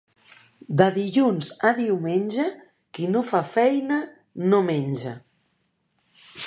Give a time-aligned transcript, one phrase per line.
[0.79, 2.47] De dilluns a diumenge
[2.97, 4.01] qui no fa feina
[4.55, 5.15] no menja.